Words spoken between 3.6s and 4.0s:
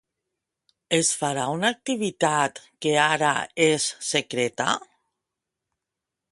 és